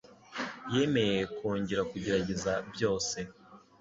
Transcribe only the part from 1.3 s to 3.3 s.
kongera kugerageza byose